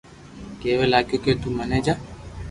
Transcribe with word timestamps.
ڪيوا 0.61 0.85
لاگيو 0.93 1.17
ڪي 1.23 1.31
تو 1.41 1.47
متي 1.57 1.79
جا 1.85 1.93